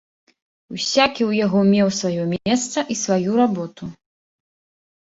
[0.75, 3.83] Усякі ў яго меў сваё месца і сваю работу.